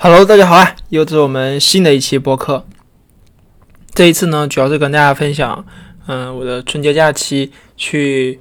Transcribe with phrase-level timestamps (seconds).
[0.00, 0.76] Hello，大家好啊！
[0.90, 2.64] 又是我们新的一期播客。
[3.92, 5.66] 这一次呢，主要是跟大家分享，
[6.06, 8.38] 嗯，我的春节假期去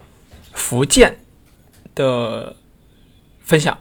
[0.52, 1.18] 福建
[1.96, 2.56] 的
[3.40, 3.76] 分享。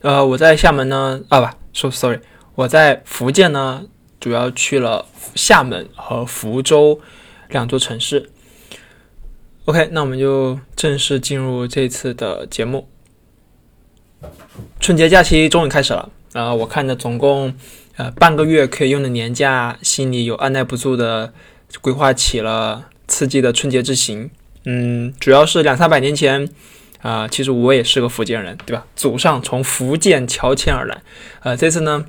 [0.00, 2.20] 呃，我在厦门呢，啊不，说 sorry，
[2.54, 3.84] 我在福建呢，
[4.18, 5.04] 主要去了
[5.34, 6.98] 厦门和福州
[7.50, 8.30] 两座城市。
[9.66, 12.88] OK，那我们就正式进入这次的节目。
[14.80, 16.10] 春节假期终于开始了。
[16.32, 17.54] 啊，我看着总共
[17.96, 21.32] 呃半个月可以用的年假，心里有按耐不住的
[21.80, 24.30] 规划起了刺激的春节之行。
[24.64, 26.48] 嗯，主要是两三百年前
[27.00, 28.84] 啊，其实我也是个福建人，对吧？
[28.94, 31.00] 祖上从福建乔迁而来。
[31.40, 32.04] 呃，这次呢，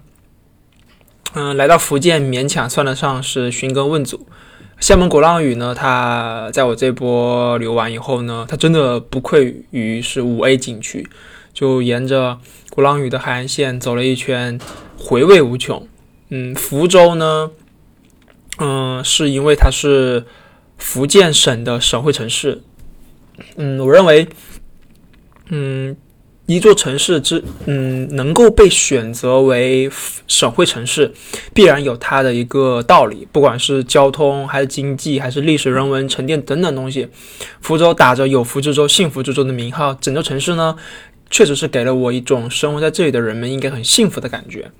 [1.34, 4.28] 嗯，来到福建勉强算得上是寻根问祖。
[4.80, 11.08] 厦门鼓浪屿呢，它在我这波游完以后呢，它真的不愧于是五 A 景区。
[11.60, 12.38] 就沿着
[12.70, 14.58] 鼓浪屿的海岸线走了一圈，
[14.98, 15.86] 回味无穷。
[16.30, 17.52] 嗯，福州呢，
[18.60, 20.24] 嗯，是因为它是
[20.78, 22.62] 福建省的省会城市。
[23.58, 24.30] 嗯，我认为，
[25.50, 25.98] 嗯，
[26.46, 29.92] 一座城市之嗯能够被选择为
[30.28, 31.14] 省会城市，
[31.54, 37.10] 必然有它的一个道理，不管是交通还是经济还是历史人文沉淀等等东西。
[37.60, 40.78] 福州打着有福之州、幸福之州的名号，整座城市呢。
[41.30, 44.72] 确实是给了我一种生活在这里的人们应该很幸福的感觉。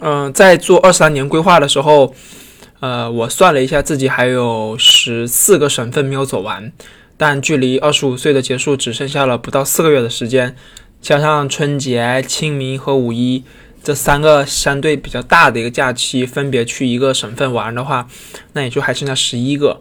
[0.00, 2.14] 嗯，在做二三年规划的时候，
[2.80, 6.70] 呃，我算了一下，自己还有十四个省份没有走完，
[7.16, 10.54] 但距离二十五岁的结束只剩下了不到四个月的时间，
[11.00, 13.44] 加上春节、清明和五一
[13.82, 18.08] 这三个相对比较大的一个假期，分别去一个省份玩的话，
[18.52, 19.80] 那也就还剩下十一个。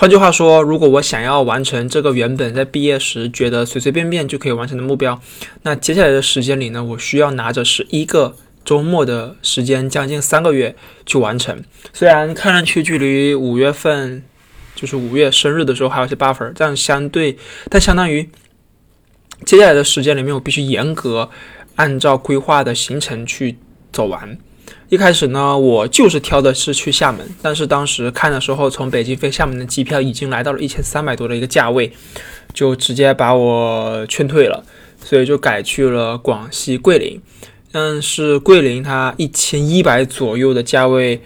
[0.00, 5.20] 换句话说，如果我想要完成这个原本在毕业时觉得随随便便就可以完成的目标，
[5.64, 8.34] 那接下来的时间里呢，我需要拿着十一个
[8.64, 11.62] 周末的时间，将近三个月去完成。
[11.92, 14.22] 虽然看上去距离五月份，
[14.74, 17.36] 就是五月生日的时候还有些 buffer，但相对，
[17.68, 18.26] 但相当于
[19.44, 21.28] 接下来的时间里面，我必须严格
[21.76, 23.58] 按照规划的行程去
[23.92, 24.38] 走完。
[24.90, 31.92] 一开始呢，我就是挑的是去厦门，但是当时看的时候，从北京飞厦门的机票已经来到了一千三百多的一个价位，
[32.52, 34.64] 就直接把我劝退了，
[35.04, 37.22] 所以就改去了广西桂林。
[37.70, 41.22] 但是桂林它一千一百左右的价位，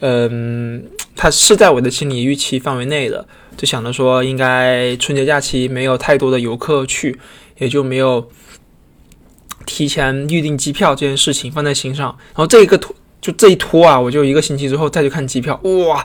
[0.00, 7.16] 嗯，它是在我的心理预期范围内的，就想着说应该春节假期没有太多的游客去，
[7.58, 8.28] 也就没有
[9.64, 12.08] 提前预订机票这件事情放在心上。
[12.08, 12.92] 然后这一个图。
[13.24, 15.58] 就这一拖啊，我就一个星期之后再去看机票，
[15.88, 16.04] 哇，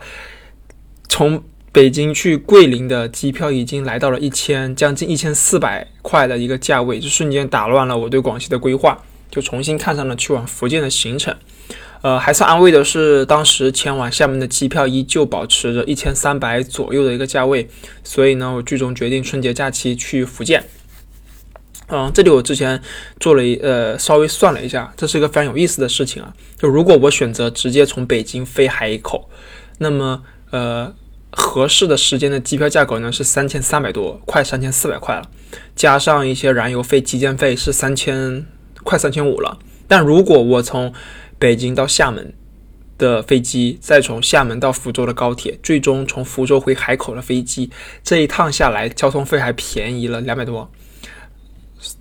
[1.10, 1.44] 从
[1.74, 8.98] 北京去桂林的机票已经来到了一千将近一千四百块的一个价位，就瞬间打乱了我对广西的规划，
[9.30, 11.36] 就重新看上了去往福建的行程。
[12.02, 17.68] 呃，还算安慰的是，当时前往厦门的机票依旧保持着一千三百左右的一个价位，
[18.02, 20.64] 所以呢，我最终决定春节假期去福建。
[21.90, 22.82] 嗯，这里我之前
[23.20, 26.32] 做了一呃，稍微算了一下，这是一个非常有意思的事情啊。
[26.58, 29.28] 就如果我选择直接从北京飞海口，
[29.80, 30.94] 那么呃，
[31.32, 35.30] 合适的时间的机票价格呢是三千三百多，快三千四百块了，
[35.76, 38.46] 加上一些燃油费、基建费是三千，
[38.84, 39.58] 快三千五了。
[39.88, 40.94] 但如果我从
[41.40, 42.34] 北京到厦门
[43.00, 47.72] 的飞机，再从厦门到福州的高铁，最终从福州回海口的飞机，
[48.04, 50.70] 这一趟下来，交通费还便宜了两百多。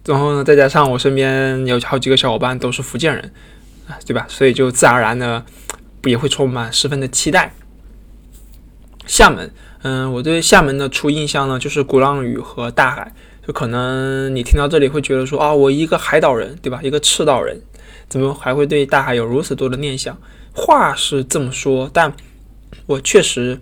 [0.04, 3.32] 然后呢，再加上我身边有好几个小伙伴都是福建人，
[3.86, 4.26] 啊，对吧？
[4.28, 5.44] 所以就自然而然的
[6.04, 7.54] 也会充满十分的期待。
[9.06, 9.50] 厦门，
[9.82, 13.12] 嗯，我对厦门的初印象呢，就是鼓浪屿和大海。
[13.46, 16.80] 就可能你听到这里会觉得说啊，我一个海岛人，对吧？
[16.82, 17.60] 一个赤道人，
[18.08, 20.18] 怎么还会对大海有如此多的念想？
[20.52, 22.12] 话是这么说，但
[22.86, 23.60] 我确实。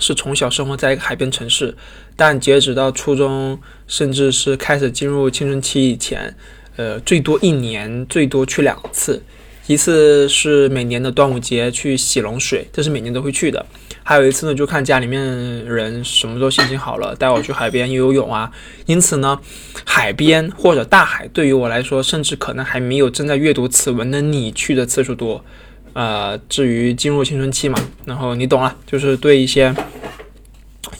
[0.00, 1.76] 是从小生活在一个海边城市，
[2.16, 6.34] 但截止到初中，甚至是开始进入青春期以前，
[6.74, 9.22] 呃，最多一年最多去两次，
[9.68, 13.64] 一次是每年的端午节去洗龙水，这是每年都会去的。
[14.02, 15.22] 还有一次呢，就看家里面
[15.64, 18.50] 人什么时候心情好了，带我去海边游游泳啊。
[18.86, 19.38] 因此呢，
[19.84, 25.44] 海边或者大海对于我来说，甚至可能还没有正在阅读此文的你去的次数多。
[25.92, 29.74] 呃，至于进入青春期嘛，然后你懂了，就是对一些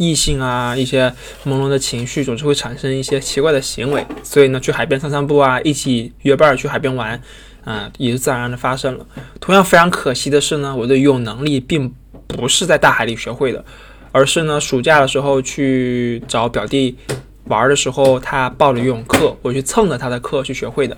[0.01, 1.13] 异性啊，一些
[1.45, 4.07] 朦胧的情绪，总是会产生一些奇怪的行为。
[4.23, 7.21] 所以呢，去海边散散步啊，一起约伴儿去海边玩，
[7.65, 9.07] 啊，也是自然而然的发生了。
[9.41, 11.93] 同样非常可惜的是呢，我的游泳能力并
[12.27, 13.63] 不是在大海里学会的，
[14.11, 16.97] 而是呢，暑假的时候去找表弟
[17.45, 20.97] 玩的时候，他报了游泳课，我去蹭了他的课去学会的。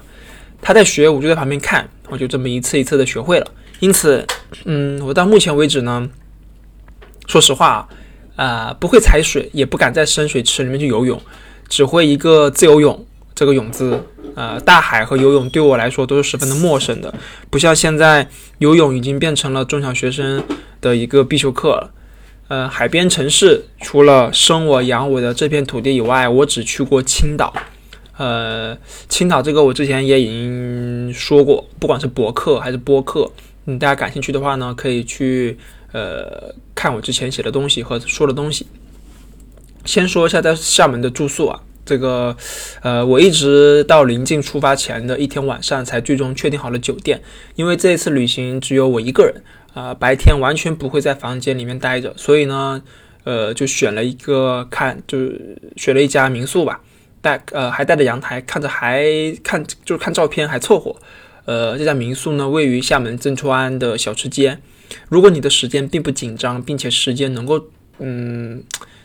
[0.60, 3.46] 他在学，我就在旁边看，我就这么一次一次的学会了。
[3.80, 4.24] 因此，
[4.64, 6.08] 嗯，我到目前为止呢，
[7.26, 7.88] 说实话，啊，
[8.36, 11.20] 啊不会踩水，也不敢在深水池里面去游泳，
[11.68, 14.02] 只会一个自由泳这个泳姿。
[14.34, 17.12] 呃，大海和游泳对我来说都是十分的陌生的，
[17.50, 18.26] 不像现在
[18.58, 20.42] 游泳已经变成了中小学生
[20.80, 21.90] 的一个必修课了。
[22.48, 27.52] 呃，海边城市除了生我养我的这片土地以外，我只去过青岛。
[28.16, 28.76] 呃，
[29.08, 33.30] 青岛这个我之前也已经说过，不管是博客还是播客，
[33.66, 35.58] 嗯，大家感兴趣的话呢，可以去
[35.92, 38.66] 呃看我之前写的东西和说的东西。
[39.84, 42.36] 先说一下在厦门的住宿啊，这个
[42.82, 47.20] 呃，我一直到临近出发前的一天晚上才最终确定好了酒店，
[47.56, 49.42] 因为这次旅行只有我一个人
[49.74, 52.80] 啊，白天完全不会在房间里面待着，所以呢，
[53.24, 56.80] 呃，就选了一个看，就是选了一家民宿吧。
[57.20, 59.04] 带呃还带着阳台，看着还
[59.44, 60.94] 看就是看照片还凑合。
[61.44, 64.58] 呃，这家民宿呢位于厦门曾厝垵的小吃街。
[65.08, 67.64] 如果你的时间并不紧张，并且时间能够
[67.98, 68.62] 嗯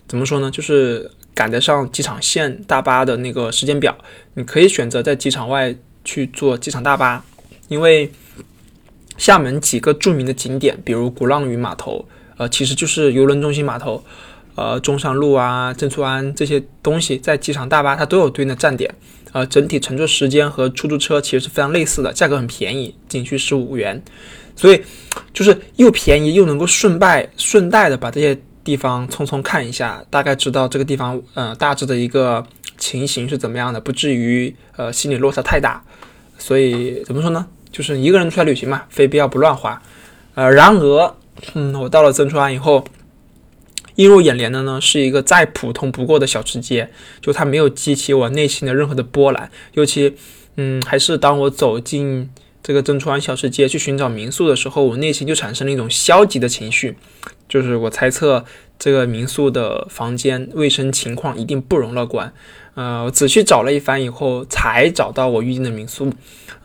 [0.07, 3.98] 怎么说呢，就是赶得上机场线大巴的那个时间表，
[4.36, 7.24] 你可以选择在机场外去坐机场大巴。
[7.69, 8.12] 因为
[9.18, 12.07] 厦门几个著名的景点，比如鼓浪屿码头，
[12.38, 14.04] 呃，其实就是邮轮中心码头。
[14.56, 18.92] 呃，中山路啊，曾厝垵这些东西，在机场大巴它都有对应的站点。
[19.33, 24.01] 呃，整体乘坐时间和出租车其实是非常类似的，价格很便宜，仅需十五元。
[24.56, 24.81] 所以
[25.33, 32.44] 就是又便宜又能够顺带顺带的把这些地方匆匆看一下，大概知道这个地方呃大致的一个
[32.77, 35.83] 情形是怎么样的，不至于呃心理落差太大。
[36.38, 37.45] 所以怎么说呢？
[37.71, 39.81] 就是一个人出来旅行嘛，非必要不乱花。
[40.35, 41.15] 呃，然而，
[41.53, 42.83] 嗯，我到了曾厝垵以后。
[43.97, 46.89] 映入眼帘的呢，是一个再普通不过的小吃街，
[47.19, 49.51] 就它没有激起我内心的任何的波澜。
[49.73, 50.15] 尤其，
[50.55, 52.29] 嗯，还是当我走进
[52.63, 56.95] 这个曾厝垵小吃街去寻找民宿的时候，我内心就产生了一种消极的情绪，
[57.49, 58.45] 就是我猜测
[58.77, 62.31] 这个民宿的房间卫生情况一定不容乐观。
[62.75, 66.13] 呃，我仔细找了一番以后，才找到我预定的民宿。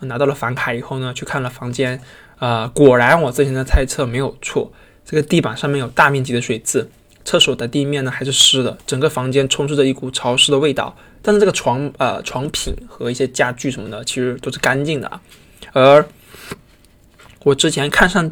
[0.00, 1.99] 拿到了房卡以后呢，去看了房间，
[2.38, 4.70] 啊，果然我之前的猜测没有错，
[5.06, 6.90] 这个地板上面有大面积的水渍。
[7.25, 10.97] 厕所的地面呢还是湿的，整个房间充斥着一股潮湿的味道。
[11.23, 15.21] 但是这个床呃床品和一些家具什么的其实都是干净的。
[15.73, 16.05] 而
[17.45, 18.31] 我之前看上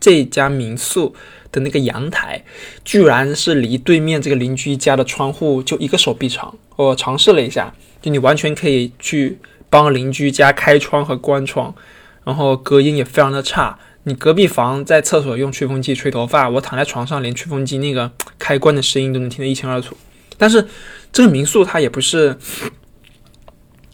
[0.00, 1.14] 这家民宿
[1.52, 2.42] 的那个阳台，
[2.84, 6.56] 居然是离对面这个邻居家的窗户就一个手臂长。
[6.76, 9.38] 我尝试了一下，就你完全可以去
[9.68, 11.74] 帮邻居家开窗和关窗，
[12.24, 13.78] 然后隔音也非常的差。
[14.04, 19.96] 你隔壁房在厕所用吹风机吹头发，我躺在床上连吹风机那个 开关的声音都能听得一清二楚。
[20.38, 20.66] 但是
[21.12, 22.38] 这个民宿它也不是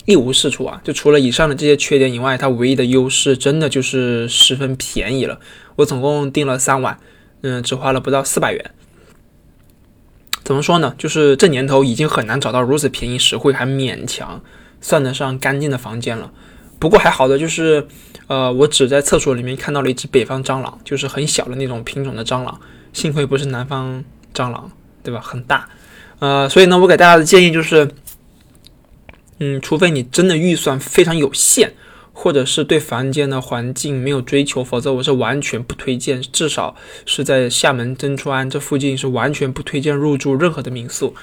[0.05, 5.41] 一无是处啊，就除了以上的这些缺点以外，它唯一的优势真的就是十分便宜了。
[5.75, 7.01] 我总共订了三晚，
[7.41, 8.71] 嗯，只花了不到四百元。
[10.45, 10.95] 怎么说呢？
[10.97, 14.41] 就是这年头已经很难找到如此便宜实惠还勉强
[14.81, 16.33] 算得上干净的房间了。
[16.79, 17.87] 不过还好的就是。
[18.29, 22.61] 呃，我只在厕所里面看到了一只北方蟑螂，就是很小的那种品种的蟑螂，
[22.93, 24.03] 幸亏不是南方
[24.35, 24.69] 蟑螂，
[25.05, 25.21] 对吧？
[25.21, 25.69] 很大，
[26.19, 27.89] 呃，所以呢，我给大家的建议就是，
[29.39, 31.75] 嗯，除非你真的预算非常有限，
[32.13, 41.15] 或者是对房间的环境没有追求，否则我是完全不推荐，至少是在厦门珍珠湾这附近是完全不推荐入住任何的民宿。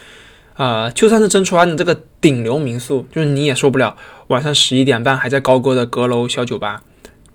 [0.56, 6.82] 呃，就算是曾厝垵的这个顶流民宿，就是你也受不了晚上十一点半还在高歌的阁楼小酒吧。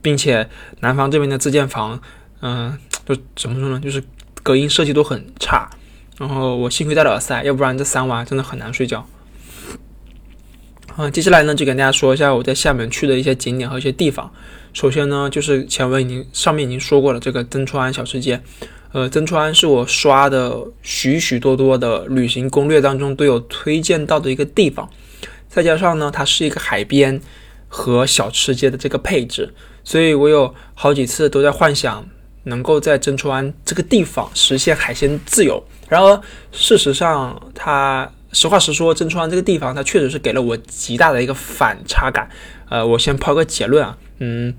[0.01, 0.49] 并且
[0.79, 2.01] 南方这边的自建房，
[2.41, 4.01] 嗯，就怎么说呢，就是
[4.45, 5.69] 隔音设计都很差。
[6.17, 9.05] 然后我幸亏戴了耳塞，要不然这三晚真的很难睡觉。
[10.95, 14.33] 啊，接下来呢就跟大家说一下我在厦门去的一些景点和一些地方。
[14.73, 18.41] 首先呢就是前文已经上面已经说过了，这个曾厝垵小吃街。
[18.93, 24.89] 呃，曾厝垵是我刷的许许多多的旅行攻略当中都有推荐到的一个地方。
[25.49, 27.21] 再加上呢，它是一个海边
[27.69, 29.53] 和小吃街的这个配置。
[29.85, 32.07] 所以我有好几次都在幻想
[32.45, 35.63] 能够在曾厝垵这个地方实现海鲜自由。
[35.89, 36.21] 然而，
[36.53, 42.29] 事实上，它实话实说，曾厝垵这个地方它确实是给了我极大的一个反差感。
[42.69, 44.55] 呃，我先抛个结论啊，嗯，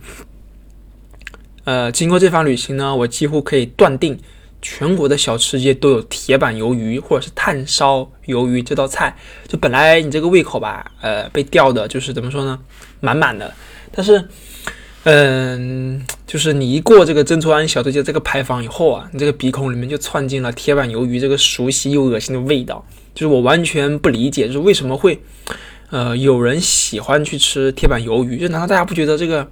[1.63, 4.17] 呃，经过这番旅行呢，我几乎可以断定，
[4.61, 9.15] 全国的小吃街都有铁板鱿鱼或者是炭烧鱿鱼这道菜。
[9.47, 12.59] 就本来你这个胃口吧，呃，被吊的就是怎么说呢，
[12.99, 13.53] 满满的，
[13.91, 14.23] 但是。
[15.05, 22.85] 嗯，就是你一过这个曾厝垵小吃街这个牌坊以后啊，你这个鼻孔里面就窜进了铁板鱿鱼这个熟悉又恶心的味道。
[23.15, 25.17] 就是我完全不理解，就是为什么会
[25.89, 29.49] 呃，有人喜欢去吃铁板鱿鱼，就难道大家不觉得这个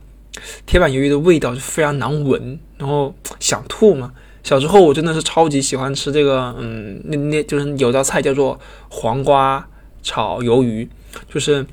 [0.66, 4.12] 铁板鱿鱼的味道就非常难闻，然后想吐嘛？
[4.44, 9.68] 小时候我真的是超级喜欢吃这个，嗯，那那就是有道菜叫做黄瓜
[10.02, 10.88] 炒鱿鱼，
[11.30, 11.66] 就是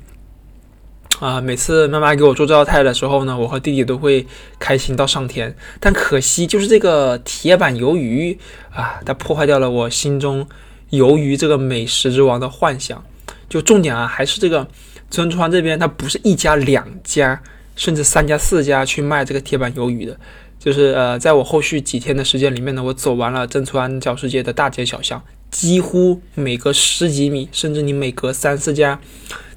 [1.19, 4.27] 啊，每次妈妈给我做这道菜的时候呢，我和弟弟都会
[4.59, 5.55] 开心到上天。
[5.79, 8.37] 但可惜就是这个铁板鱿鱼
[8.73, 10.45] 啊，它破坏掉了我心中
[10.91, 13.01] 鱿鱼这个美食之王的幻想。
[13.47, 14.67] 就重点啊，还是这个
[15.09, 17.41] 曾川这边，它不是一家两家，
[17.75, 20.17] 甚至三家四家去卖这个铁板鱿鱼的。
[20.57, 28.99] 就是呃，在我后续几天的时间里面呢，我走完了曾川小吃街的大街小巷，几乎每隔十几米，甚至你每隔三四家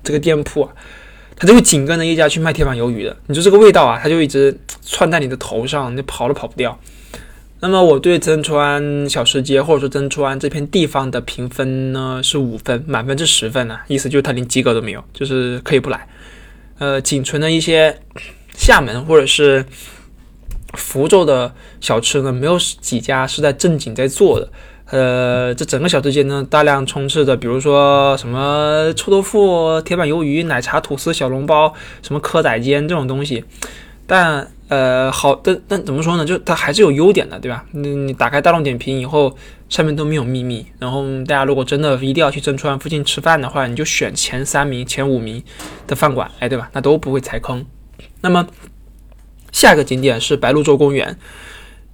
[0.02, 0.72] 这个店铺啊，
[1.34, 3.16] 它就会紧跟着一家去卖铁板鱿鱼的。
[3.26, 6.78] 你说这个味道啊，它就一直窜在你的头上，你跑都跑不掉。
[7.60, 16.06] 那么我对曾川小吃街或者说曾川这片地方的评分呢是五分，满分是十分呢，意思就是它连及格都没有，就是可以不来。
[16.78, 18.00] 呃，仅存的一些
[18.56, 19.64] 厦门或者是
[20.74, 24.50] 福州的小吃呢，没有几家是在正经在做的。
[24.86, 33.44] 呃，这整个小吃街呢，大量充斥着，比如说什么臭豆腐、铁板鱿鱼、奶茶吐司、小笼包、什么蚵仔煎这种东西，
[34.06, 34.50] 但。
[34.68, 36.26] 呃，好的，但怎么说呢？
[36.26, 37.64] 就它还是有优点的，对吧？
[37.72, 39.34] 你你打开大众点评以后，
[39.70, 40.66] 上面都没有秘密。
[40.78, 45.42] 然后大家如果真的一定要去曾川附近吃饭的话，你就选前三名、前五名
[45.86, 46.68] 的饭馆，哎，对吧？
[46.74, 47.64] 那都不会踩坑。
[48.20, 48.46] 那么
[49.50, 51.16] 下一个景点是白鹭洲公园，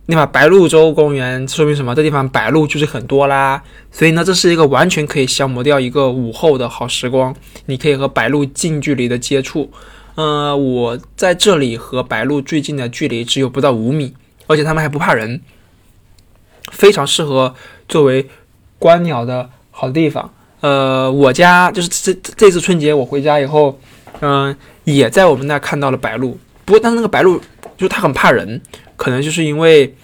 [0.08, 0.26] 对吧？
[0.26, 1.94] 白鹭洲公园说明什么？
[1.94, 3.62] 这地方白鹭就是很多啦。
[3.92, 7.32] 所以呢，这是一个完全可以消磨掉一个午后的好时光。
[7.66, 9.70] 你可以和白鹭近距离的接触。
[10.16, 14.14] 呃，我在这里和白鹭最近的距离只有不到五米，
[14.46, 15.40] 而且它们还不怕人，
[16.70, 17.54] 非常适合
[17.88, 18.28] 作为
[18.78, 20.32] 观鸟的好地方。
[20.60, 23.78] 呃，我家就是这这次春节我回家以后，
[24.20, 26.38] 嗯，也在我们那看到了白鹭。
[26.64, 27.40] 不过，但是那个白鹭
[27.76, 28.60] 就它很怕人，
[28.96, 29.94] 可能就是因为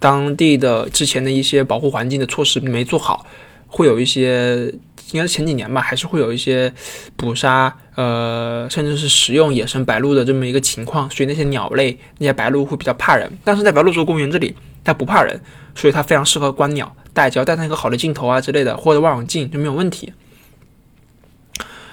[0.00, 3.26] 当地的之前的一些保护环境的措施没做好，
[3.68, 4.74] 会有一些。
[5.12, 6.70] 应该是前几年吧，还是会有一些
[7.16, 13.32] 捕杀，呃，甚至是食用野生白鹭的这么一个情况，所以那些鸟类，那些白鹭会比较怕人。
[13.42, 15.40] 但是在白鹭洲公园这里，它不怕人，
[15.74, 20.12] 所以它非常适合观鸟，带只要带上一个好的镜头啊之类的，或者望远镜就没有问题。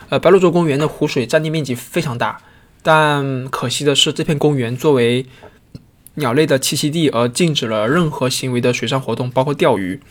[0.09, 2.41] 呃，白鹭洲公园的湖水占地面积非常大，
[2.83, 5.25] 但可惜的是，这片公园作为
[6.15, 10.01] 鸟类的栖息地而禁止了任何行为的水上活动，包括钓鱼。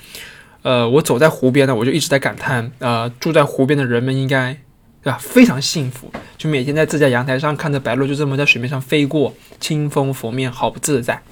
[0.64, 4.54] 呃，我走在湖边呢，我就一直在感叹，呃，住在湖边的人们应该，
[5.02, 5.18] 对吧？
[5.20, 11.22] 非常幸福，就每天在自家阳台上看着白鹭就这么在水面上飞过，清风拂面，好不自在。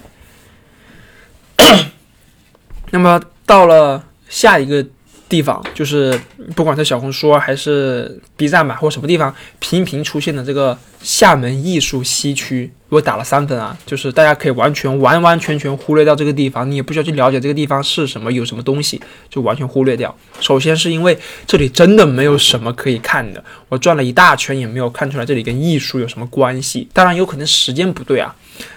[2.91, 4.85] 那么到了下一个。
[5.29, 6.19] 地方就是
[6.55, 13.77] 不管是小红书还是 B 站吧，或什么地方频频出现的这个厦门艺术西区，我打了三分啊！
[13.85, 20.15] 就是大家可以完全完完全全忽略掉这个地方，你也不需要去了解这个地方是什么，有什么东西，就完全忽略掉。
[20.39, 26.87] 首先是因为这里真的没有什么可以看的，我转了一大圈也没有看出来这里跟艺术有什么关系。
[26.93, 28.33] 当然有可能时间不对啊。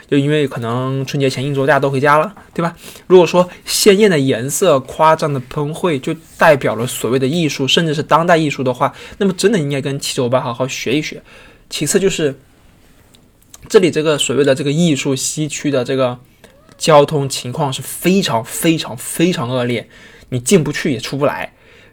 [0.09, 2.75] 就因为可能春节前一周大家都回家了，对吧？
[3.06, 11.23] 如果说鲜艳的颜色、夸张的喷绘就代表了所谓的艺术，甚至是当代艺术的话，那么真的应该跟七九八好好学一学。
[11.68, 12.38] 其次就是
[13.68, 16.18] 这里这个所谓的这个艺术西区的这个
[16.78, 19.88] 交通情况是非常非常非常恶劣，
[20.28, 21.52] 你进不去也出不来。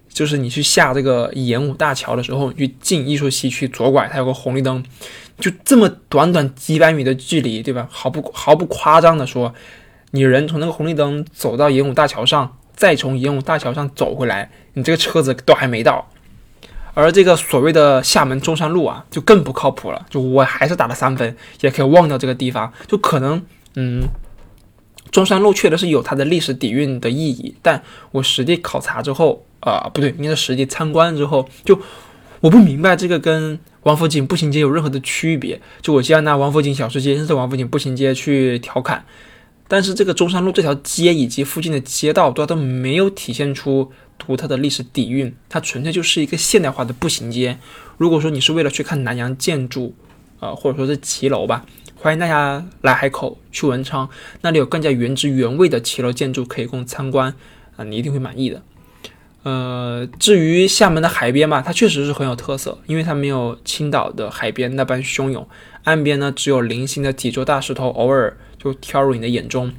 [0.10, 4.84] 就是你去下这个演武大桥的时候，你去进艺术西区左拐，它有个红绿灯。
[5.40, 7.88] 就这么短短几百米的距离，对吧？
[7.90, 9.56] 毫不毫不夸张的说，
[10.12, 16.08] 你人从那个红绿灯走到演武大桥上，再从演武大桥上走回来，你这个车子都还没到。
[16.94, 20.06] 而这个所谓的厦门中山路啊，就更不靠谱了。
[20.10, 22.72] 就我还是打了三分，也可以忘掉这个地方。
[22.88, 23.42] 就可能，
[23.76, 24.04] 嗯，
[25.12, 27.82] 中山路确实是有它的历史底蕴的意义，但
[28.12, 31.80] 我实地考察之后，啊，不对，应该是实地参观之后，就
[32.42, 33.60] 我不明白这个跟。
[33.84, 35.60] 王府井步行街有任何的区别？
[35.82, 39.04] 就我既然拿王府井小吃街，甚至王府井步行街去调侃，
[39.74, 47.58] 但是这个中山路这条街以及附近的街道，它都没有体现出独特的历史底蕴，它纯粹就是一个现代化的步行街。
[47.98, 49.96] 如果说你是为了去看南洋建筑，
[50.40, 51.66] 呃，或者说是骑楼吧，
[51.96, 54.08] 欢迎大家来海口去文昌，
[54.42, 57.34] 那里有更加原汁原味的骑楼建筑可以供参观，
[57.76, 58.62] 啊，你一定会满意的。
[59.42, 65.48] 呃，至于厦门的海边嘛，它确实是很有特色，因为它没有青岛的海边那般汹涌，
[65.86, 69.72] 岸边呢只有零星的几座大石头，偶尔就跳入你的眼中。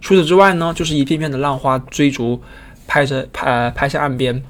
[0.00, 2.42] 除此之外呢，就是一片片的浪花追逐，
[2.86, 4.42] 拍着拍拍向岸边。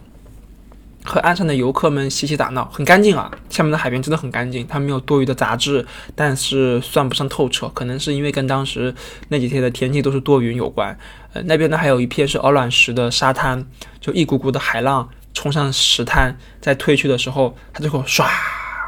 [1.04, 3.28] 和岸上的游客们嬉戏打闹，很干净啊。
[3.50, 8.94] 厦门的海边真的很干净，它没有多余的杂质，但是算不上透彻，可能是因为跟当时
[9.26, 10.96] 那几天的天气都是多云有关。
[11.32, 13.66] 呃，那边呢还有一片是鹅卵石的沙滩，
[14.00, 18.24] 就一股股的海浪冲上石滩，在退去的时候，它就会唰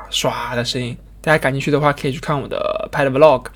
[0.08, 0.96] 唰的声音。
[1.20, 3.46] 大家感兴趣的话，可以去看我的拍的 vlog。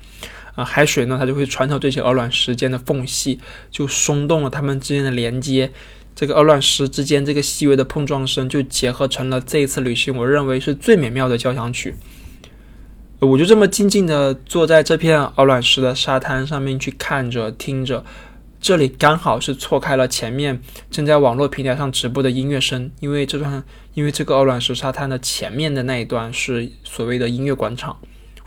[0.65, 3.39] 海水呢，它就会穿透这些鹅卵石间的缝隙，
[3.69, 5.71] 就松动了它们之间的连接。
[6.15, 11.95] 这个鹅卵石之间这个细微的碰撞声，就结合成了这一次旅行我认为是最美妙的交响曲。
[13.19, 18.03] 我就这么静静地坐在这片鹅卵石的沙滩上面去看着、听着，
[18.61, 23.63] 这里刚好是错开了前面正在网络平台上直播的音乐声，因为这段，
[23.93, 27.97] 因为这个鹅卵石沙滩的前面的那一段是所谓的音乐广场。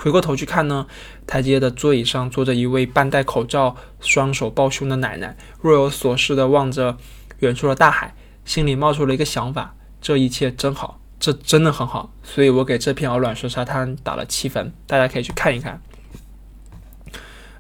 [0.03, 0.87] 回过头去看呢，
[1.27, 6.99] 台阶的座椅上坐着一位半戴口罩、双手抱胸的奶奶，若有所思地望着。
[7.43, 12.13] 远处的大海，心里冒出了一个想法：这一切真好，这真的很好。
[12.23, 15.83] 所以我给这片鹅卵石沙滩打了七分，大家可以去看一看。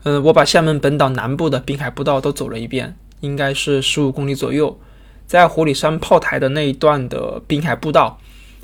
[0.04, 4.78] 嗯，我把厦门本岛南部的滨海步道都走了一遍，应该是十五公里左右。
[5.26, 8.20] 在湖里山炮台的那一段的滨海步道，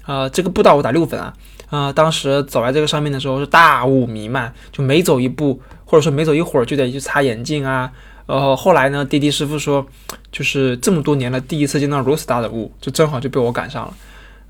[0.06, 1.34] 呃，这个步道我打六分啊。
[1.70, 7.90] 啊，当时走在这个上面的时候是大雾弥漫，就每走一步，或者说每走一会儿就得去擦眼镜啊。
[8.26, 9.86] 呃，后来呢，滴滴师傅说，
[10.30, 13.94] 就是这么多年了，第一次见到如此大的雾，就正好就被我赶上了。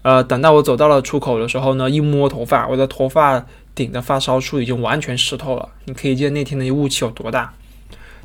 [0.03, 3.45] 呃，等到我走到了出口的时候呢，一摸头发，我的头发
[3.75, 5.69] 顶的发梢处已经完全湿透了。
[5.85, 7.53] 你可以见那天的雾气有多大。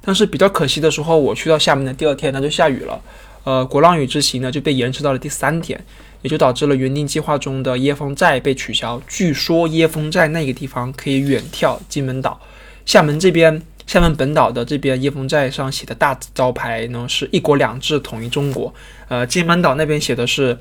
[0.05, 2.99] 但是比较可惜的时候，我去到厦门的第二天，它就下雨了。
[3.43, 5.83] 呃，鼓浪屿之行呢就被延迟到了第三天，
[6.23, 8.99] 也就导致了原定计划中的椰风寨被取消。
[9.07, 12.41] 据说椰风寨那个地方可以远眺金门岛，
[12.87, 13.61] 厦门这边。
[13.85, 18.73] 厦门本岛的这边椰风寨上写的大招牌呢，是一国两制统一中国。
[19.09, 20.57] 呃，金门岛那边写的是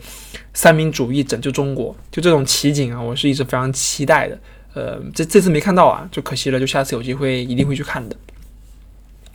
[0.53, 1.95] 三民主义拯救中国。
[2.11, 4.37] 就这种奇景啊，我是一直非常期待的。
[4.75, 6.59] 呃，这这次没看到啊，就可惜了。
[6.59, 8.17] 就下次有机会一定会去看的。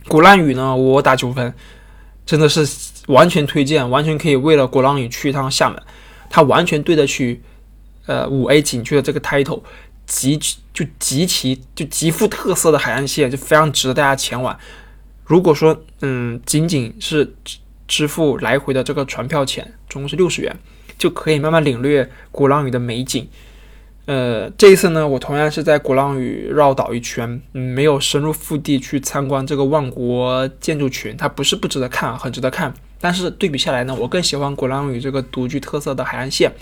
[0.06, 1.52] 鼓浪屿呢，我打九分，
[2.26, 2.68] 真的是
[3.06, 5.82] 完全推荐，完全可以为了鼓浪屿去一趟厦门。
[6.30, 7.40] 它完全对得起
[8.06, 9.62] 呃五 A 景区的这个 title。
[10.06, 10.38] 极
[10.72, 14.58] 就极其就极富特色的海岸线，就非常值得大家前往。
[15.26, 20.56] 如果说嗯，仅仅是支支付来回的这个船票钱，总共是六十元，
[20.96, 23.28] 就可以慢慢领略鼓浪屿的美景。
[24.06, 32.72] 呃，这一次呢，我同样是在鼓浪屿绕岛一圈，没有深入腹地去参观这个万国建筑群，它不是不值得看，很值得看。
[33.00, 36.52] 但是对比下来呢，我更喜欢鼓浪屿这个独具特色的海岸线。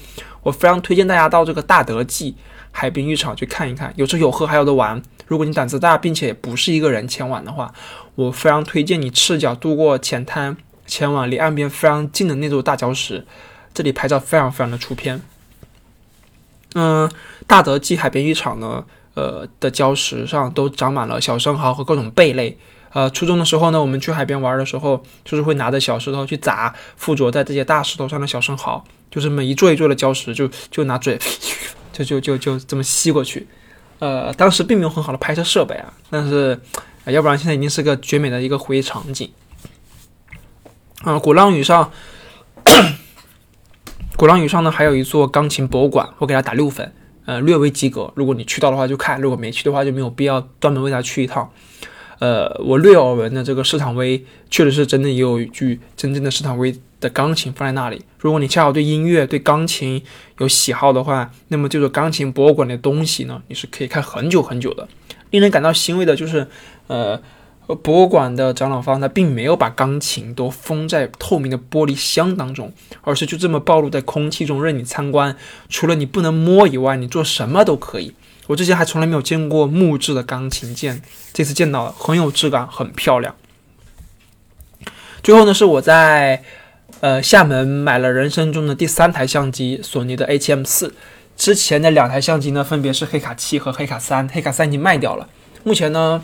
[0.42, 2.36] 我非常推荐大家到这个大德记。
[2.72, 5.00] 海滨浴场去看一看，有吃有喝还有的玩。
[5.26, 7.72] 如果你胆子大，并且不是一个人前往的话，
[8.16, 10.54] 我非常推荐你赤脚渡过浅滩，
[10.86, 13.26] 前往离岸边非常近的那座大礁石，
[13.72, 15.22] 这里拍照非常非常的出片。
[16.74, 17.10] 嗯，
[17.46, 22.58] 大德记海滨浴场呢，呃的礁石上都长满了小生蚝和各种贝类。
[22.96, 31.18] 呃，初中的时候呢，我们去海边玩的时候，就是会拿着小石头去砸附着在这些大石头上的小生蚝，就是每一座一座的礁石，就就拿嘴。
[31.92, 33.46] 就就就就这么吸过去，
[33.98, 36.58] 呃，当时并没有很好的拍摄设备啊，但是，
[37.04, 39.30] 要不然现在已经是个绝美的一个回忆场景。
[41.02, 41.90] 啊，鼓浪屿上，
[44.16, 46.92] 鼓浪屿上呢还有一座钢琴博物馆，我给它打六分，
[47.24, 48.12] 呃，略微及格。
[48.14, 51.50] 如果你去到的话就看，如果没去的话就没有必要专门为它去一趟。
[52.18, 58.02] 呃，我略耳闻的这个斯坦威，确实是真的也有一具真正的斯坦威的钢琴放在那里。
[58.18, 60.02] 如果你恰好对音乐、对钢琴
[60.38, 64.88] 有喜好的话，那么这个钢琴博物馆的东西呢，你是可以看很久很久的。
[65.30, 66.46] 令人感到欣慰的就是，
[66.86, 67.20] 呃，
[67.82, 75.36] 博物馆的长老方他并没有把钢琴都封在透明的玻璃箱当中，而是就这么暴露在空气中任你参观。
[75.68, 78.14] 除了你不能摸以外，你做什么都可以。
[78.46, 83.34] 我之前还从来没有见过木质的钢琴键，这次见到了，很有质感，很漂亮。
[85.22, 86.44] 最后呢，是我在
[87.00, 90.94] 呃厦门买了人生中的第三台相机，索尼的 A7M 四。
[91.36, 95.28] 之前的两台相机呢，分别是黑卡七和黑卡三，黑卡三已经卖掉了。
[95.64, 96.22] 目前呢，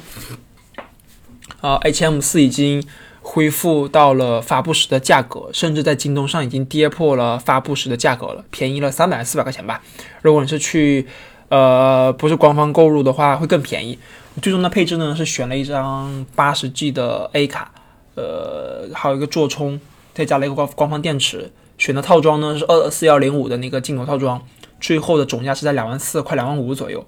[1.60, 2.82] 啊 A7M 四已经
[3.20, 9.82] 恢复到了发布时的价格，甚至在京东上已经跌破了发布时的价格了，便宜了三百四百块钱吧。
[10.22, 11.06] 如果你是去
[11.52, 13.98] 呃，不是官方购入的话会更便宜。
[14.40, 17.70] 最终的配置呢是选了一张八十 G 的 A 卡，
[18.14, 19.78] 呃，还有一个座充，
[20.14, 21.52] 再加了一个官官方电池。
[21.76, 24.40] 选的套装呢是二四幺零五的那个镜头套装，
[24.80, 27.06] 最后的总价是在两万四，快两万五左右。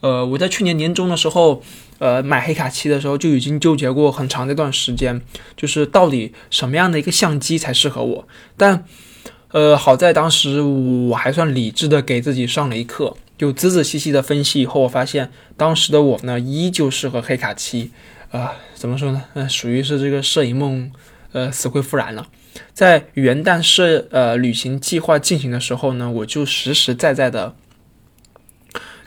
[0.00, 1.62] 呃，我在去年年中的时候，
[2.00, 5.22] 呃，买黑卡七的时候就已经纠结过很长一段时间，
[5.56, 8.84] 就是到底什么样的一个相机才适合我，但。
[9.52, 17.90] 呃，好在当时我还算理智的给自己上了一课，就仔仔细细的分析以后，我发现当时的我呢，依旧适合黑卡七，
[18.30, 19.24] 啊，怎么说呢？
[19.32, 20.92] 嗯，属于是这个摄影梦，
[21.32, 22.28] 呃，死灰复燃了。
[22.74, 27.56] 在元旦摄呃旅行计划进行的时候呢，我就实实在在的。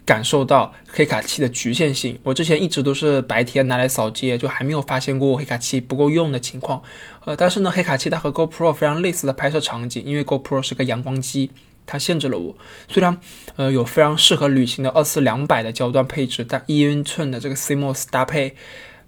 [0.05, 2.19] 感受到黑卡七的局限性。
[2.23, 6.83] 我之前一直都是白天拿来扫街，就还没有发现过黑卡七不够用的情况。
[7.23, 11.51] 呃，但是呢，黑卡七它和 GoPro 非常类似的拍摄场景，因为 GoPro 是个阳光机，
[11.85, 12.55] 它限制了我。
[12.87, 13.17] 虽然
[13.55, 18.55] 呃有非常适合旅行的二四两百的焦段配置，但一英寸的这个 CMOS 搭配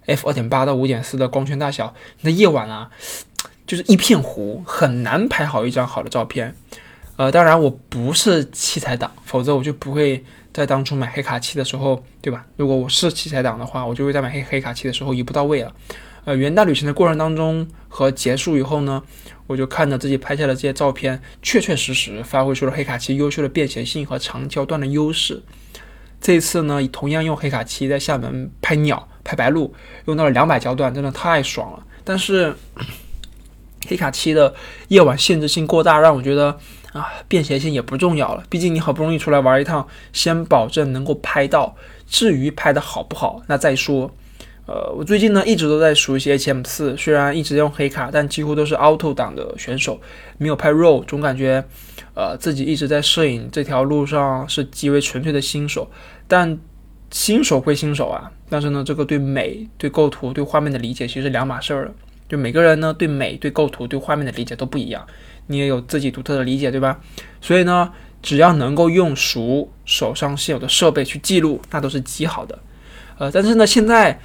[0.06, 2.90] f 二点八到五点四的光圈大小，那夜晚啊
[3.66, 6.54] 就是一片糊，很难拍好一张好的照片。
[7.16, 10.24] 呃，当然我不是器材党，否则我就不会。
[10.52, 12.46] 在当初买黑卡七的时候，对吧？
[12.56, 15.70] 如果我是器材党的话，我就会在买黑黑卡七的时候一步到位了。
[16.26, 19.02] 呃，元旦旅行的过程当中和结束以后呢，
[19.46, 25.40] 我就看着自己拍下的这些照片，确确实实发挥出了黑卡七优秀的便携性和长焦段的优势。
[26.20, 29.72] 这次呢，同样用黑卡七在厦门拍鸟、拍白鹭，
[30.06, 31.86] 用到了两百焦段，真的太爽了。
[32.02, 32.56] 但是
[33.88, 34.52] 黑卡七的
[34.88, 36.58] 夜晚限制性过大，让我觉得。
[36.92, 41.76] 啊，便携性也不重要了，毕竟你好不容易出来玩一趟，先保证能够拍到。
[42.08, 44.10] 至于拍的好不好，那再说。
[44.66, 50.00] 呃，我最近呢一直都在熟悉 H M 四，虽然一直用黑卡，但几乎都是 Auto 档的选手，
[50.38, 51.64] 没有拍 roll，总感觉
[52.14, 55.88] 呃自己一直在摄影这条路上是极为纯粹的新手。
[56.26, 56.58] 但
[57.12, 61.94] 新手归新手啊，但是呢，这个对美、对构图、对画面的理解其实两码事儿。
[62.28, 65.06] 就每个人呢，对美、对构图、对画面的理解都不一样。
[65.46, 66.98] 你也有自己独特的理解，对吧？
[67.40, 72.58] 所以呢，只要能够用熟手上现有的设备去记录，那都是极好的。
[73.18, 74.20] 呃，但是呢，现在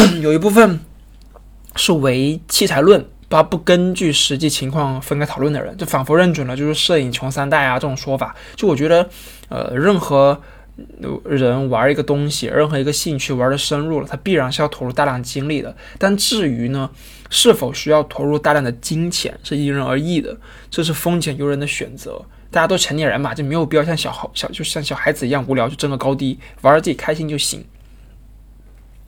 [0.22, 0.80] 有一部分
[1.76, 8.34] 是唯器材论，把不根据实际情况分开讨论的人，就仿佛认准了就是摄影穷三代啊这种说法。
[8.54, 9.08] 就我觉得，
[9.48, 10.40] 呃，任何。
[11.24, 15.74] 人玩一个东西，任何一个兴趣玩的深入了，他必然是要投入大量精力的。
[15.96, 16.90] 但至于呢，
[17.30, 20.36] 是否需要投入大量的金钱，是因人而异的。
[20.70, 22.22] 这是风险由人的选择。
[22.50, 27.64] 大家都成年人嘛，就没有必要像小孩小就像小孩子一样无聊，就争个高低，玩自己开心就行。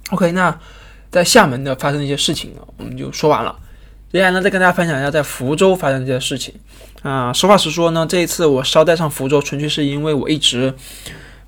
[0.09, 0.59] OK，那
[1.11, 3.59] 在厦门的发生一些事情呢，我们就说完了。
[4.13, 6.55] 接下来呢，再跟大家分享一下在福州发生这些事情。
[7.03, 10.75] 啊，实话实说呢，这一次我捎带上福州，纯粹是因为我一直。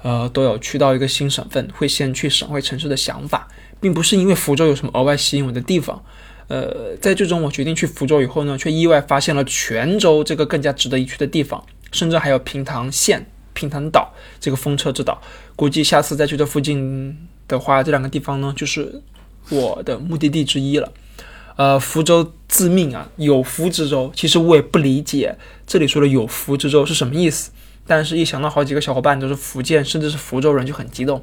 [0.02, 3.46] 呃，都有去到一个新省份，会先去省会城市的想法，
[3.82, 6.02] 并不是因为福州有什么额外吸引我的地方。
[6.48, 15.20] 呃，在最终我决定去福州以后呢，却意外发现了泉州这个更加值得一去的地方，甚至还有平塘县、平塘岛这个风车之岛。
[15.54, 17.14] 估计下次再去这附近
[17.46, 19.02] 的话，这两个地方呢，就是
[19.48, 20.92] 我的目的地之一了。
[21.56, 27.50] 呃，福州自命啊，有福之州，其实我也不理解这里说的有福之州是什么意思。
[27.86, 31.22] 但是，一想到好几个小伙伴都是福建，甚至是福州人，就很激动。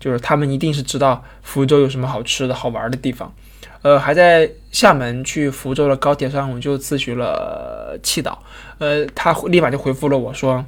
[0.00, 3.32] 就是他们一定是知道福州有什么好吃的好玩的地方。
[3.82, 8.42] 呃，还在厦门去福州的高铁上，我就咨询了气导。
[8.78, 10.64] 呃，他立马就回复了我说，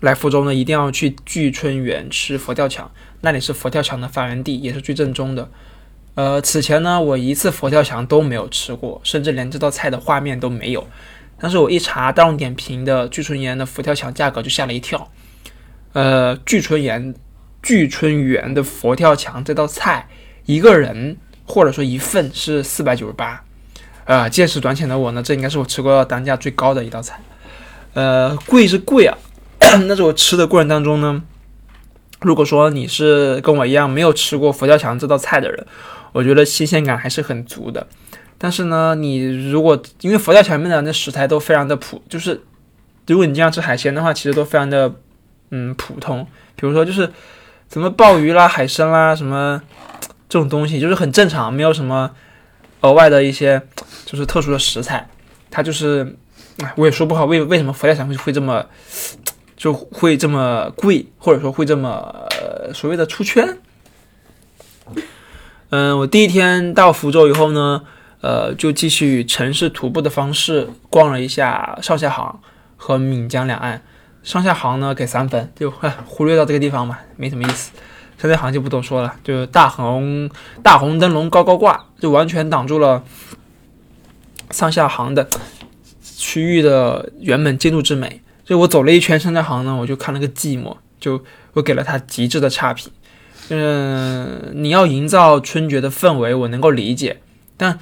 [0.00, 2.90] 来福州呢，一定要去聚春园吃佛跳墙，
[3.22, 5.50] 那里是佛跳墙的发源地，也是最正宗的。
[6.14, 10.86] 呃，此前呢，我一次佛跳墙都没有吃过，甚至连这道菜的画面都没有。
[11.38, 15.10] 但是我一查大众点评的聚春园的佛跳墙价格就吓了一跳，
[15.94, 17.14] 呃，聚春园
[17.62, 20.08] 聚春园的佛跳墙这道菜
[20.44, 23.42] 一个人或者说一份是四百九十八，
[24.04, 27.18] 呃，见识短浅的我呢，这应该是我吃过单价最高的一道菜，
[27.94, 29.16] 呃，贵是贵啊，
[29.58, 31.22] 但是我吃的过程当中呢，
[32.20, 35.66] 如果说你是跟我一样没有吃过佛跳墙这道菜的人，
[36.12, 37.86] 我觉得新鲜感还是很足的。
[38.36, 42.40] 但是呢，你如果因为佛跳墙里面的那食材都非常的普，就是
[43.06, 44.94] 如果你经常吃海鲜的话，其实都非常的
[45.50, 46.26] 嗯普通。
[46.56, 47.10] 比如说就是
[47.72, 49.60] 什么鲍鱼啦、海参啦，什么
[50.28, 52.10] 这种东西，就是很正常，没有什么
[52.80, 53.60] 额外的一些
[54.04, 55.08] 就是特殊的食材。
[55.50, 56.16] 它就是，
[56.76, 58.64] 我也说不好为为什么佛跳墙会会这么
[59.60, 62.26] 就会这么贵，或者说会这么
[62.72, 63.58] 所谓的出圈。
[65.68, 67.82] 嗯，我第一天到福州以后呢。
[68.22, 72.38] 呃，就继续城市徒步的方式逛了一下上下杭
[72.76, 73.82] 和闽江两岸。
[74.22, 75.72] 上下杭呢给三分，就
[76.04, 77.72] 忽略到这个地方嘛，没什么意思。
[78.18, 80.28] 上下杭就不多说了，就大红
[80.62, 83.02] 大红灯笼高高挂，就完全挡住了
[84.50, 85.26] 上下杭的
[86.02, 88.20] 区域的原本建筑之美。
[88.50, 92.90] 就我走了一圈商家行呢，我就看了个寂寞，就我给了他极致的差评。
[93.48, 97.20] 嗯，你要营造春节的氛围，我能够理解。
[97.56, 97.78] 但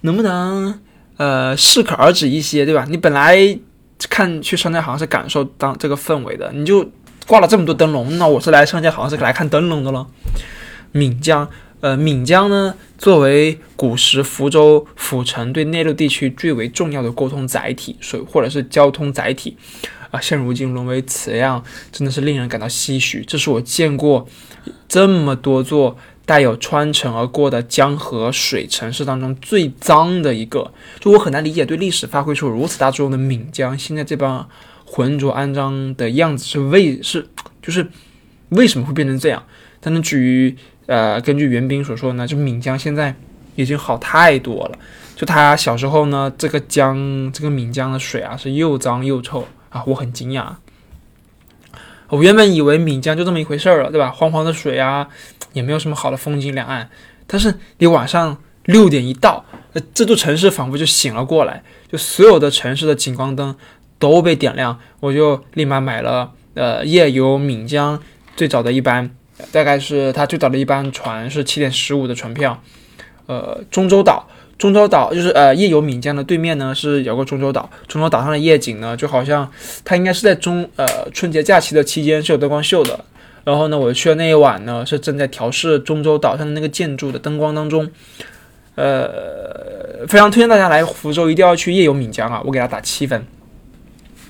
[0.00, 0.80] 能不能
[1.18, 2.84] 呃适可而止一些，对吧？
[2.88, 3.56] 你本来
[4.08, 6.90] 看去商家行是感受当这个氛围的，你就
[7.28, 10.04] 挂了这么多灯笼，那我是来商家行是来看灯笼的了。
[10.90, 11.48] 闽江，
[11.80, 19.56] 呃，闽江呢，作为古时福州府城对内陆地区最为重要的沟通载体，所或者是交通载体，
[20.10, 23.24] 啊，现如今沦为此样，真的是令人感到唏嘘。
[23.26, 24.26] 这是我见过
[24.88, 30.72] 这么多座带有穿城而过的江河水城市当中最脏的一个。
[31.00, 34.48] 就我很难理解，对历史发挥出如此大作用的岷江，现在这帮
[34.84, 37.28] 浑浊肮脏的样子是为是
[37.62, 37.88] 就是
[38.48, 39.42] 为什么会变成这样？
[39.80, 40.56] 但至于。
[40.88, 43.14] 呃，根据袁斌所说呢，就岷江现在
[43.56, 44.78] 已经好太多了。
[45.14, 50.56] 就他小时候呢，这个江，这个岷江的水啊，是又脏又臭啊，我很惊讶。
[52.08, 54.10] 我原本以为岷江就这么一回事儿了，对吧？
[54.10, 55.08] 黄黄的水啊，
[55.52, 56.88] 也没有什么好的风景两岸。
[57.26, 63.54] 但是你晚上六点一到，呃，这座城市仿佛就醒了过来，就所有的城市的景光灯
[63.98, 68.02] 都被点亮，我就立马买了呃夜游岷江
[68.36, 69.10] 最早的一班。
[69.52, 72.60] 大概是他最早的一班船是七点十五的船票，
[73.26, 74.26] 呃，中洲岛，
[74.58, 79.48] 中洲岛就是呃夜游岷江的对面呢是有个中洲岛，中洲岛上的夜景呢就好像
[79.84, 83.04] 它应该是在中呃春节假期的期间是有灯光秀的，
[83.44, 87.88] 然后呢我去的那一晚呢是正在调试中洲岛上的那个建筑的灯光当中，
[88.74, 93.24] 呃，非常推荐大家来福州一定要去夜游岷江啊，我给他打七分，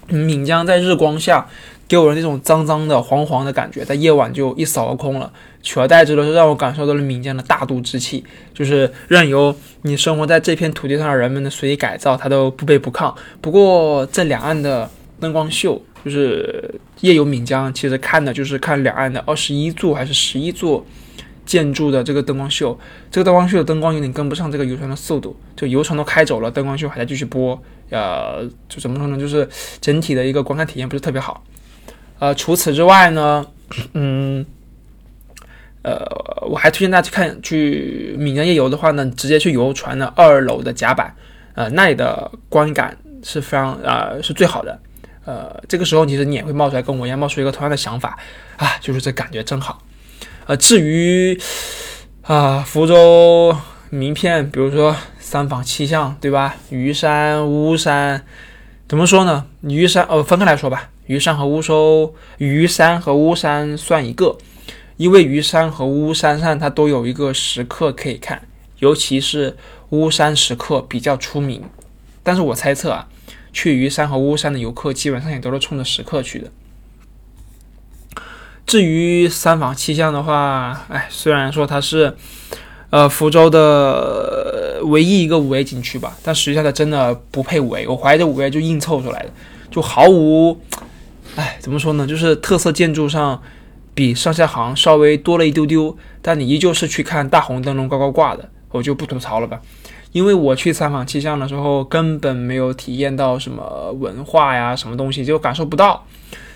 [0.08, 1.48] 岷江在日光下。
[1.88, 8.22] 给我那种脏脏的、黄黄的感觉，在夜晚就一扫而空了，取而代之的是让我感受到了岷江的大度之气，
[8.52, 13.14] 就是任由你生活在这片土地上的人们的随意改造，它都不卑不亢。
[13.40, 20.84] 不过这两岸的灯光秀，就是夜游岷江，其实看的就是看两岸的二十一座还是十一座
[21.46, 22.78] 建筑的这个灯光秀。
[23.10, 29.18] 这个灯光秀的灯光有点跟不上这个游船的速度，就游船都开走了，灯光秀还在继续播，呃，就怎么说呢？
[29.18, 29.48] 就是
[29.80, 31.42] 整体的一个观看体验不是特别好。
[32.18, 33.46] 呃，除此之外呢，
[33.92, 34.44] 嗯，
[35.82, 36.04] 呃，
[36.48, 41.14] 我还推荐大家去看去闽江夜游的话呢，直接去游船的二楼的甲板，
[41.54, 44.78] 呃，那里的观感是非常啊是最好的。
[45.24, 48.18] 呃，这个时候其实你也会冒出来跟我一样冒出一个同样的想法
[48.56, 49.82] 啊，就是这感觉真好。
[50.46, 51.38] 呃，至于
[52.22, 53.54] 啊福州
[53.90, 56.56] 名片，比如说三坊七巷，对吧？
[56.70, 58.24] 虞山、巫山，
[58.88, 59.44] 怎么说呢？
[59.60, 60.90] 虞山哦，分开来说吧。
[61.08, 64.36] 虞山和乌收，虞山和乌山算一个，
[64.98, 68.42] 因为虞山和乌山上它都有一个石刻可以看，
[68.80, 69.56] 尤其是
[69.88, 71.62] 乌山石刻比较出名。
[72.22, 73.08] 但是我猜测啊，
[73.54, 76.50] 去虞山和乌山的游客基本上也都是冲着石刻去的。
[78.66, 82.14] 至于三坊七巷的话，哎，虽然说它是
[82.90, 89.30] 呃福州的唯一一个五 A 景区吧，但实际上它真的不配五 A，我怀疑这五 A 就硬凑出来的，
[89.70, 90.60] 就毫无。
[91.38, 92.04] 哎，怎么说呢？
[92.04, 93.40] 就是特色建筑上
[93.94, 99.60] 比上下行稍微多了一丢丢，但你依旧是去看大红灯笼高高挂的，我就不吐槽了吧。
[100.10, 106.04] 因为我去三坊七巷的时候，根本没有体验到什么文化呀，什么东西就感受不到，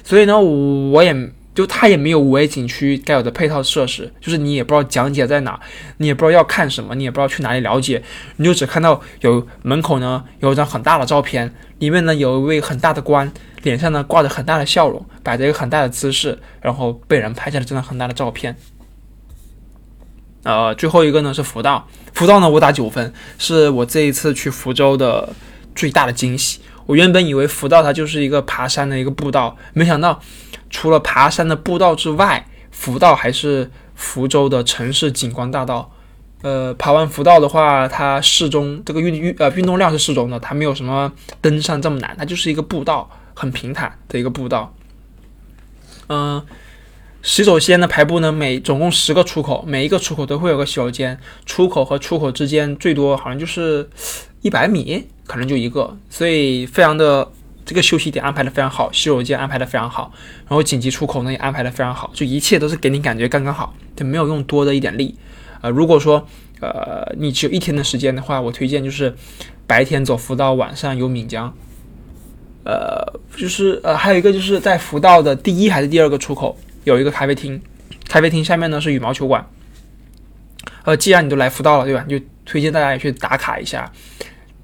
[0.03, 1.14] 所以呢，我也。
[1.55, 5.61] 就它也没有五 A 景区该有的配套设施，就是你也不知道讲解在哪，
[5.99, 8.03] 你也不知道要看什么，你也不知道去哪里了解，
[8.37, 13.31] 你就只看到有门口呢有一张很大的照片，里面呢有一位很大的官，
[13.62, 18.57] 脸上呢挂着很大的笑容，摆着一个很大的姿势，然后被人拍下了这张很大的照片。
[20.45, 25.29] 呃，最后一个呢是福道，福道呢我打九分，是我这一次去福州的
[25.75, 26.61] 最大的惊喜。
[26.87, 30.21] 我原本以为福道它就是一个爬山的一个步道，没想到。
[30.71, 35.92] 除了爬山的步道之外，福道还是福州的城市景观大道。
[36.40, 44.75] 呃，爬完福道的话，它适中，这个运运呃运动量是适中的，它没有什么登山这么难，它就是一个步道，很平坦的一个步道。
[46.09, 46.42] 嗯，
[47.23, 53.88] 洗手间的排布呢，每总共十个出口，每一个出口都会有个洗手间，出口和出口之间最多好像就是
[54.40, 57.33] 一百米，可能就一个，所以非常的。
[57.64, 60.12] 这个休息点安排的非常好，洗手间安排的非常好，
[60.49, 65.14] 然后紧急出口呢也安排的非常好，就一切都是给你感觉刚刚好，就没有用多的一点力。
[65.61, 66.27] 呃，如果说
[66.61, 69.14] 呃你只有一天的时间的话，我推荐就是
[69.64, 71.55] 白天走福道，晚上游闽江。
[72.64, 77.62] 呃，就是呃还有一个就是在福道的第一还是第二个出口有一个咖啡厅，
[78.09, 79.49] 咖啡厅下面呢是羽毛球馆。
[80.83, 82.05] 呃，既然你都来福道了，对吧？
[82.09, 83.88] 就推荐大家也去打卡一下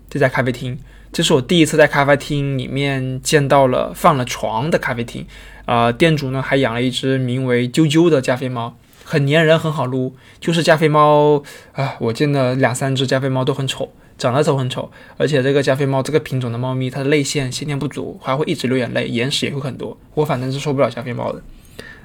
[0.08, 0.78] 这家咖啡厅。
[1.10, 5.26] 这是我第一次在咖啡厅里面见到了放了床的咖啡厅，
[5.64, 10.14] 啊，店主呢还养了一只名为啾啾的加菲猫，很粘人，很好撸。
[10.38, 11.42] 就是加菲猫
[11.72, 19.96] 啊，我见的两三只加菲猫都很丑，长得都很丑，而且这个加菲猫这个品种的猫咪，它的泪腺先天不足，还会一直流眼泪，眼屎也会很多。
[20.12, 21.42] 我反正是受不了加菲猫的。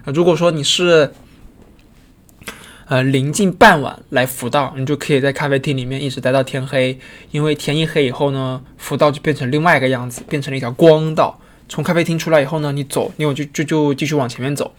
[0.05, 1.11] 如果说你是，
[2.93, 6.99] 呃，临近傍晚来福道，你就可以在咖啡厅里面一直待到天黑，
[7.31, 11.39] 因为天一黑以后呢，福道就变成另外一个样子，变成了一条光道。
[11.67, 14.75] 从咖啡厅出来以后呢，你走，你就就就继续往前面走，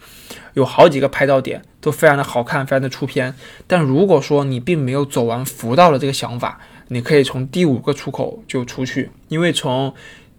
[0.53, 3.35] 有好几个拍照点，都非常的好看，非常的出片。
[3.67, 9.93] 但如果说你并没有走完福道的这个想法，你可以从第五个出口就出去，因为从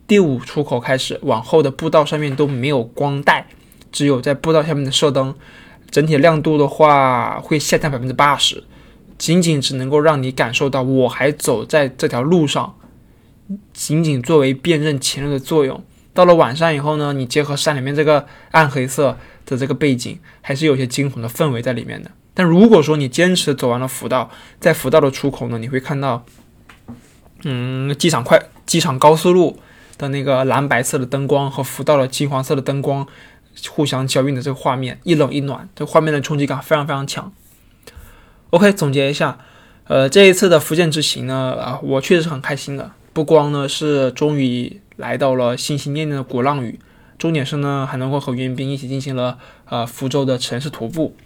[0.06, 3.46] 第五出口开始往后的步道上面都没有光带，
[3.92, 5.34] 只有在步道下面的射灯，
[5.96, 8.62] 整体亮度的话会下降百分之八十，
[9.16, 12.76] 仅仅只能够让你感受到我还走在这条路上，
[13.72, 15.82] 仅仅作为辨认前路的作用。
[16.12, 22.10] 到了晚上以后呢，你结合山里面这个暗黑色的这个背景，还是有些惊恐的氛围在里面的。
[22.34, 24.30] 但如果说你坚持走完了辅道，
[24.60, 26.26] 在辅道的出口呢，你会看到，
[27.44, 29.58] 嗯，机场快机场高速路
[29.96, 33.06] 的那个蓝白色的灯光和辅道的金黄色的灯光
[33.70, 37.32] 互相交映的这个画面，一冷一暖，这画面的冲击感非常非常强。
[38.50, 39.38] OK，总结一下，
[39.84, 46.78] 呃，这一次的福建之行呢，啊，我确实是很开心的，不光呢是终于来到了心心念念的鼓浪屿，
[47.18, 51.16] 重点是呢还能够和袁斌一起进行了呃福州的城市徒步。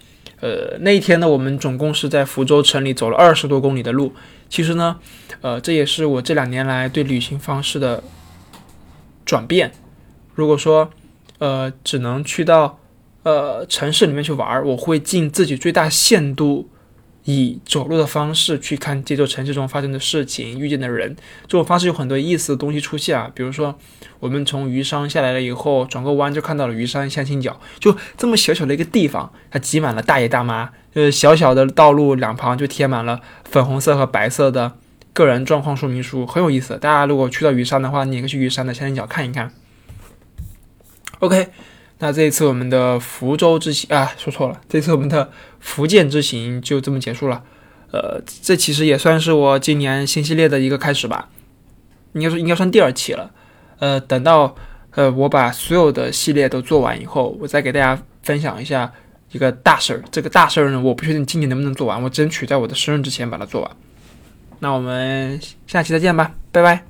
[0.40, 4.14] 呃，那一天呢，我们总共是在福州城里走了二十多公里的路。
[4.48, 4.96] 其实呢，
[5.42, 8.02] 呃，这也是我这两年来对旅行方式的
[9.26, 9.72] 转变。
[10.34, 10.90] 如果说，
[11.40, 12.78] 呃，只能去到
[13.24, 16.70] 呃城市里面去玩，我会尽自己最大限度。
[17.24, 23.30] 以走路的方式去看这座城市中发生的事情、遇见的人，这种方式有很多意思的东西出现啊。
[23.34, 23.78] 比如说，
[24.20, 30.70] 我们从鱼山下来了以后，转个弯就看到了鱼山相亲角，就这么小小的一个地方，它挤满了大爷大妈。
[30.94, 34.72] 呃，小小的道路两旁就贴满了粉红色和白色的
[35.12, 36.78] 个人状况说明书，很有意思。
[36.78, 39.52] 大家如果去到鱼山的话，你也可以去鱼山的相亲角看一看。
[41.20, 41.48] OK。
[42.02, 47.44] 那这一次我们的福州之行啊，说错了，这次我们的福建之行就这么结束了。
[47.92, 51.28] 呃，这其实也算是我今年新系列的一个开始吧，
[52.14, 53.30] 应该说应该算第二期了。
[53.80, 54.56] 呃，等到
[54.92, 58.90] 呃我把所有的系列都做完以后，我再给大家分享一下
[59.32, 60.02] 一个大事儿。
[60.10, 63.70] 这个大事儿呢，我不确定今年能不能做完，我争取在我的生日之前把它做完。
[64.60, 66.89] 那我们下期再见吧，拜拜。